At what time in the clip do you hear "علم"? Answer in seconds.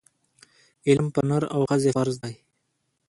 0.87-1.07